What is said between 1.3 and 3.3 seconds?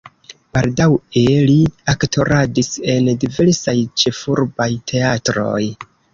li aktoradis en